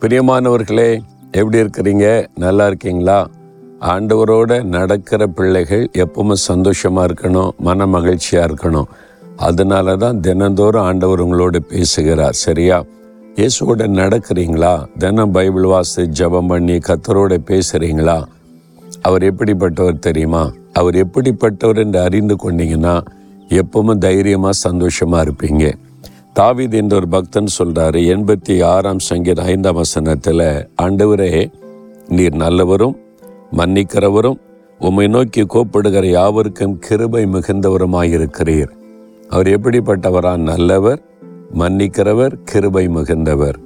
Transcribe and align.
பிரியமானவர்களே 0.00 1.00
எப்படி 1.32 1.58
இருக்கிறீங்க? 1.58 2.26
நல்லா 2.34 2.66
இருக்கீங்களா? 2.66 3.28
ஆண்டவரோட 3.80 4.62
நடக்கிற 4.62 5.26
பிள்ளைகள் 5.26 5.88
எப்பவுமே 5.92 6.34
சந்தோஷமா 6.48 7.02
இருக்கணும் 7.08 7.50
மன 7.58 7.86
மகிழ்ச்சியா 7.86 8.16
இருக்கணும். 8.30 8.84
அதனால 9.36 9.96
தான் 9.96 10.20
தினந்தோறும் 10.20 10.82
ஆண்டவர் 10.82 11.24
உங்களோட 11.24 11.56
பேசுகிறார் 11.58 12.32
சரியா? 12.32 12.84
இயேசுவோட 13.34 13.86
நடக்கிறீங்களா? 14.00 14.86
தினம் 14.98 15.30
பைபிள் 15.30 15.64
வாசி 15.64 16.02
ஜெபம் 16.02 16.48
பண்ணி 16.48 16.76
கத்தரோட 16.76 17.38
பேசுறீங்களா? 17.46 18.24
அவர் 19.02 19.22
எப்படிப்பட்டவர் 19.22 19.98
தெரியுமா? 19.98 20.50
அவர் 20.72 20.94
எப்படிப்பட்டவர் 20.94 21.78
என்று 21.78 22.00
அறிந்து 22.00 22.36
கொண்டீங்கன்னா 22.44 23.06
எப்பவும் 23.48 23.98
தைரியமாக 23.98 24.52
சந்தோஷமாக 24.52 25.24
இருப்பீங்க. 25.24 25.74
தாவீது 26.38 26.76
என்ற 26.76 26.96
ஒரு 26.96 27.08
பக்தன் 27.08 27.48
சொல்றாரு 27.58 28.00
எண்பத்தி 28.14 28.54
ஆறாம் 28.64 28.98
சங்கீத 28.98 29.42
ஐந்தாம் 29.42 29.74
வசனத்தில் 29.74 30.42
ஆண்டவரே 30.82 31.30
நீர் 32.08 32.36
நல்லவரும் 32.36 32.96
மன்னிக்கிறவரும் 33.52 34.38
உம்மை 34.80 35.06
நோக்கி 35.06 35.42
கோப்படுகிற 35.42 36.04
யாவருக்கும் 36.10 36.78
கிருபை 36.78 37.22
மிகுந்தவருமாயிருக்கிறீர். 37.24 38.72
அவர் 39.28 39.46
எப்படிப்பட்டவரா 39.46 40.36
நல்லவர் 40.50 41.00
மன்னிக்கிறவர் 41.54 42.36
கிருபை 42.44 42.84
மிகுந்தவர். 42.88 43.58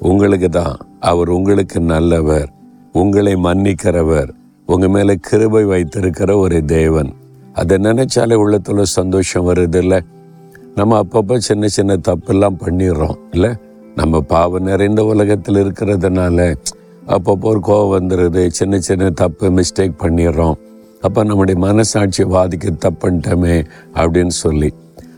உங்களுக்கு 0.00 0.48
தான் 0.48 0.76
அவர் 1.00 1.28
உங்களுக்கு 1.28 1.80
நல்லவர் 1.80 2.50
உங்களை 2.92 3.34
மன்னிக்கிறவர் 3.34 4.30
உங்கள் 4.66 4.88
மேலே 4.88 5.16
கிருபை 5.20 5.64
வைத்திருக்கிற 5.64 6.36
ஒரு 6.36 6.64
தேவன். 6.64 7.12
அதை 7.52 7.76
நினைச்சாலே 7.78 8.36
உள்ளத்துல 8.44 8.82
சந்தோஷம் 8.82 9.48
வருது 9.48 9.76
இல்லை? 9.76 10.00
நம்ம 10.76 11.02
அப்பப்போ 11.02 11.36
சின்ன 11.36 11.66
சின்ன 11.66 11.92
தப்பெல்லாம் 12.08 12.56
பண்ணிடுறோம் 12.64 13.18
இல்லை? 13.30 13.50
நம்ம 13.94 14.20
பாவம் 14.20 14.62
நிறைந்த 14.62 15.04
உலகத்தில் 15.04 15.54
இருக்கிறதுனால 15.54 16.54
அப்பப்போ 17.06 17.40
ஒரு 17.40 17.60
கோவம் 17.66 17.92
வந்துடுது 17.94 18.46
சின்ன 18.46 18.80
சின்ன 18.80 19.10
தப்பு 19.10 19.50
மிஸ்டேக் 19.50 19.94
பண்ணிடுறோம். 19.98 20.54
அப்போ 21.00 21.24
நம்முடைய 21.24 21.60
மனசாட்சி 21.60 22.22
பாதிக்க 22.24 22.76
தப்புன்ட்டோமே 22.78 23.66
அப்படின்னு 23.94 24.34
சொல்லி. 24.44 24.74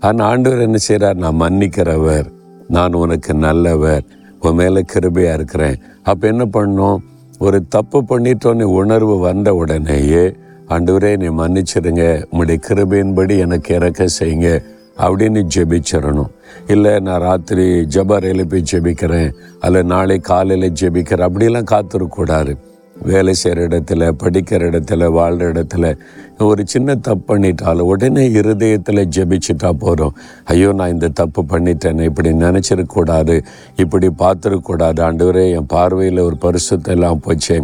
ஆனால் 0.00 0.28
ஆண்டவர் 0.28 0.60
என்ன 0.60 0.76
செய்கிறார் 0.76 1.16
நான் 1.16 1.40
மன்னிக்கிறவர் 1.40 2.26
நான் 2.68 2.92
உனக்கு 2.92 3.34
நல்லவர் 3.34 4.02
உன் 4.40 4.54
மேலே 4.54 4.84
கிருபையாக 4.92 5.34
இருக்கிறேன். 5.34 5.78
அப்போ 6.02 6.26
என்ன 6.26 6.44
பண்ணோம்? 6.52 6.98
ஒரு 7.38 7.68
தப்பு 7.68 8.04
பண்ணிட்டோன்னு 8.08 8.62
உணர்வு 8.62 9.18
வந்த 9.18 9.54
உடனேயே 9.54 10.36
ஆண்டவரே 10.68 11.16
நீ 11.16 11.28
மன்னிச்சிடுங்க. 11.42 12.24
உங்களுடைய 12.30 12.58
கிருபையின்படி 12.68 13.38
எனக்கு 13.38 13.74
இறக்க 13.74 14.06
செய்யுங்க. 14.18 14.62
அப்படின்னு 15.06 15.42
ஜெபிச்சிடணும். 15.54 16.30
இல்லை 16.66 16.92
நான் 17.00 17.20
ராத்திரி 17.20 17.66
ஜபரையில் 17.94 18.38
எழுப்பி 18.38 18.58
ஜெபிக்கிறேன். 18.72 19.30
அல்ல 19.60 19.82
நாளை 19.82 20.18
காலையில் 20.18 20.76
ஜெபிக்கிறேன். 20.80 21.28
அப்படிலாம் 21.28 21.72
காத்திருக்கூடாது 21.74 22.54
வேலை 23.02 23.32
செய்கிற 23.34 23.66
இடத்துல 23.66 24.08
படிக்கிற 24.22 24.62
இடத்துல 24.70 25.06
வாழ்கிற 25.12 25.52
இடத்துல 25.52 25.98
ஒரு 26.38 26.62
சின்ன 26.66 26.94
தப்பு 26.94 27.22
பண்ணிட்டாலும் 27.28 27.88
உடனே 27.92 28.24
இருதயத்தில் 28.30 29.00
ஜெபிச்சுட்டா 29.16 29.70
போகிறோம் 29.72 30.16
ஐயோ 30.44 30.72
நான் 30.72 30.92
இந்த 30.92 31.08
தப்பு 31.08 31.42
பண்ணிட்டேனே 31.42 32.00
இப்படி 32.00 32.30
நினச்சிருக்கூடாது 32.32 33.36
இப்படி 33.76 34.08
பார்த்துருக்கூடாது 34.18 35.00
ஆண்டவரே 35.06 35.44
என் 35.54 35.66
பார்வையில் 35.66 36.18
ஒரு 36.18 36.36
பரிசுத்தெல்லாம் 36.40 37.22
போச்சு. 37.26 37.56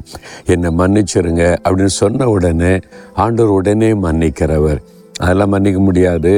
என்னை 0.46 0.70
மன்னிச்சிருங்க 0.78 1.44
அப்படின்னு 1.64 1.96
சொன்ன 2.02 2.28
உடனே 2.28 2.72
ஆண்டவர் 3.14 3.52
உடனே 3.52 3.92
மன்னிக்கிறவர். 4.06 4.80
அதெல்லாம் 5.18 5.48
மன்னிக்க 5.48 5.80
முடியாது. 5.80 6.34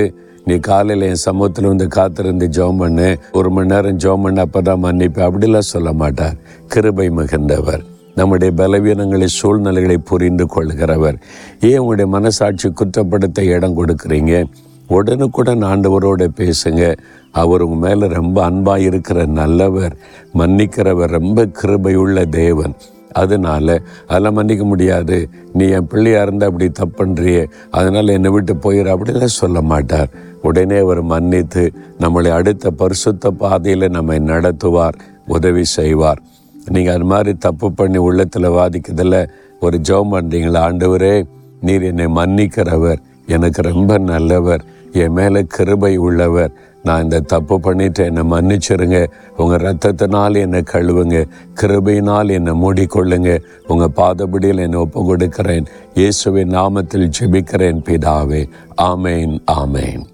நீ 0.49 0.57
காலையில் 0.57 1.09
என் 1.09 1.25
சமூகத்தில் 1.27 1.67
வந்து 1.67 1.87
காத்திருந்து 1.89 2.47
ஜெபம் 2.47 2.79
பண்ணு. 2.79 3.09
ஒரு 3.33 3.51
மணி 3.51 3.67
நேரம் 3.67 3.99
ஜோம் 3.99 4.23
பண்ண 4.23 4.41
அப்போ 4.41 4.61
தான் 4.61 4.79
மன்னிப்பு. 4.79 5.21
அப்படிலாம் 5.23 5.71
சொல்ல 5.73 5.93
மாட்டார். 5.93 6.37
கிருபை 6.67 7.11
மிகுந்தவர். 7.11 7.83
நம்முடைய 8.15 8.53
பலவீனங்களை 8.57 9.25
சூழ்நிலைகளை 9.25 9.99
புரிந்து 9.99 10.45
கொள்கிறவர். 10.45 11.19
ஏன் 11.61 11.79
உங்களுடைய 11.79 12.11
மனசாட்சி 12.11 12.69
குற்றப்படுத்த 12.69 13.41
இடம் 13.41 13.77
கொடுக்குறீங்க? 13.79 14.45
உடனுக்குடன் 14.89 15.63
ஆண்டவரோட 15.63 16.23
பேசுங்க. 16.41 16.83
அவர் 17.31 17.63
உங்கள் 17.63 17.83
மேலே 17.89 18.15
ரொம்ப 18.15 18.45
அன்பாக 18.45 18.87
இருக்கிற 18.91 19.27
நல்லவர் 19.41 19.97
மன்னிக்கிறவர் 20.35 21.15
ரொம்ப 21.19 21.49
கிருபையுள்ள 21.63 22.29
தேவன். 22.29 22.75
அதனால 23.13 23.83
அதெல்லாம் 24.07 24.35
மன்னிக்க 24.35 24.65
முடியாது. 24.65 25.29
நீ 25.53 25.69
என் 25.69 25.87
பிள்ளையாக 25.87 26.27
இருந்தால் 26.27 26.51
அப்படி 26.51 26.73
தப்புன்றியே. 26.81 27.47
அதனால் 27.71 28.09
என்னை 28.09 28.31
விட்டு 28.31 28.57
போயிடு 28.57 28.99
அப்படிலாம் 28.99 29.25
சொல்ல 29.25 29.61
மாட்டார். 29.61 30.09
உடனே 30.43 30.77
அவர் 30.77 31.03
மன்னித்து 31.03 31.73
நம்மளை 32.01 32.29
அடுத்த 32.29 32.71
பரிசுத்த 32.71 33.31
பாதையில் 33.31 33.91
நம்மை 33.91 34.19
நடத்துவார் 34.19 34.93
உதவி 35.27 35.65
செய்வார். 35.65 36.23
நீங்கள் 36.69 36.95
அது 36.95 37.05
மாதிரி 37.05 37.35
தப்பு 37.35 37.73
பண்ணி 37.73 37.97
உள்ளத்தில் 37.97 38.49
வாதிக்கிறதுல 38.49 39.29
ஒரு 39.61 39.81
ஜெபம் 39.89 40.13
பண்ணுறீங்களா 40.13 40.61
ஆண்டவரே 40.69 41.27
நீர் 41.61 41.83
என்னை 41.83 42.05
மன்னிக்கிறவர். 42.05 42.99
எனக்கு 43.27 43.63
ரொம்ப 43.63 43.99
நல்லவர். 43.99 44.65
என் 44.93 45.13
மேலே 45.13 45.45
கிருபை 45.49 45.97
உள்ளவர். 45.97 46.51
நான் 46.89 47.07
இந்த 47.07 47.21
தப்பு 47.33 47.57
பண்ணிட்டு 47.67 48.05
என்னை 48.11 48.25
மன்னிச்சிருங்க. 48.33 48.99
உங்கள் 49.37 49.65
ரத்தத்தினால் 49.67 50.43
என்னை 50.45 50.61
கழுவுங்க. 50.73 51.19
கிருபையினால் 51.61 52.35
என்னை 52.39 52.55
மூடிக்கொள்ளுங்க. 52.65 53.33
உங்கள் 53.73 53.97
பாதபடியில் 54.01 54.65
என்னை 54.67 54.81
ஒப்பு 54.85 55.03
கொடுக்கிறேன் 55.11 55.67
இயேசுவின் 55.95 56.55
நாமத்தில் 56.59 57.13
ஜெபிக்கிறேன் 57.19 57.83
பிதாவே. 57.89 58.45
ஆமேன் 58.91 59.35
ஆமேன். 59.63 60.05